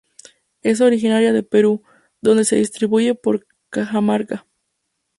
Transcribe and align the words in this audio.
Es 0.63 0.81
originaria 0.81 1.31
de 1.31 1.43
Perú, 1.43 1.83
donde 2.21 2.43
se 2.43 2.55
distribuye 2.55 3.13
por 3.13 3.45
Cajamarca. 3.69 4.47